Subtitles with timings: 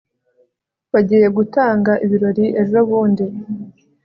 [0.93, 3.25] bagiye gutanga ibirori ejobundi